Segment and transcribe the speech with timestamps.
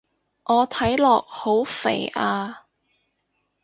[0.45, 2.65] 我睇落好肥啊